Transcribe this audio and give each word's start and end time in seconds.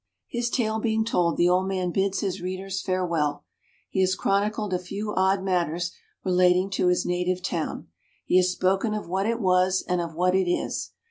His 0.27 0.49
tale 0.49 0.79
being 0.79 1.05
told 1.05 1.37
the 1.37 1.47
old 1.47 1.67
man 1.67 1.91
bids 1.91 2.21
his 2.21 2.41
readers 2.41 2.81
farewell. 2.81 3.43
He 3.87 3.99
has 3.99 4.15
chronicled 4.15 4.73
a 4.73 4.79
few 4.79 5.13
odd 5.13 5.43
matters 5.43 5.91
relating 6.23 6.71
to 6.71 6.87
his 6.87 7.05
native 7.05 7.43
town. 7.43 7.87
He 8.25 8.37
has 8.37 8.49
spoken 8.51 8.95
of 8.95 9.07
what 9.07 9.27
it 9.27 9.39
was, 9.39 9.83
and 9.87 10.01
of 10.01 10.15
what 10.15 10.33
it 10.33 10.49
is. 10.51 10.89